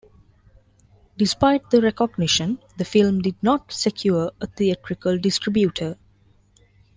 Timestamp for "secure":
3.71-4.31